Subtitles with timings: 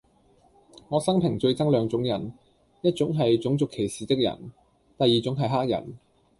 [0.89, 2.33] 我生平最憎兩種人:
[2.81, 4.51] 一種系種族歧視的人,
[4.97, 5.95] 第二種系黑人